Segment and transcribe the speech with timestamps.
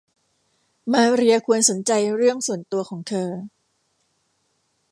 [0.91, 3.29] มาเรียควรสนใจเรื่องส่วนตัวของเธอ